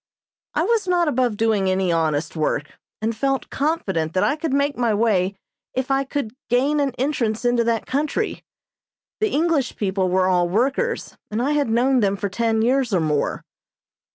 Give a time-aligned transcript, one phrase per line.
[0.55, 4.75] I was not above doing any honest work, and felt confident that I could make
[4.75, 5.35] my way
[5.75, 8.43] if I could gain an entrance into that country.
[9.19, 12.99] The English people were all workers, and I had known them for ten years or
[12.99, 13.43] more.